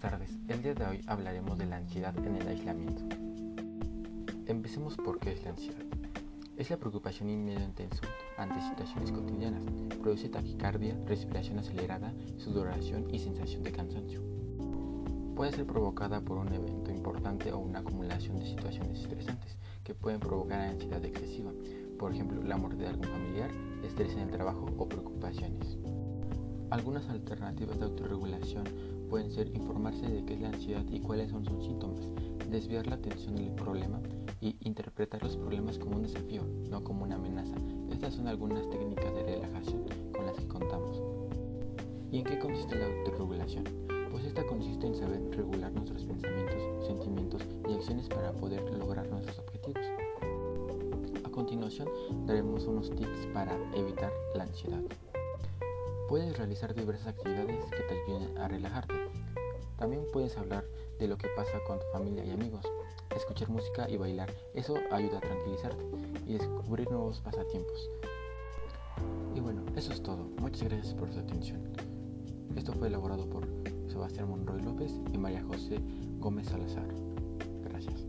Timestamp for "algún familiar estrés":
22.88-24.12